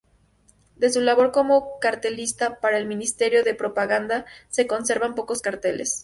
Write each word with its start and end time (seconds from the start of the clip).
De 0.77 0.89
su 0.89 0.99
labor 0.99 1.31
como 1.31 1.77
cartelista 1.77 2.59
para 2.59 2.79
el 2.79 2.87
Ministerio 2.87 3.43
de 3.43 3.53
Propaganda 3.53 4.25
se 4.49 4.65
conservan 4.65 5.13
pocos 5.13 5.43
carteles. 5.43 5.99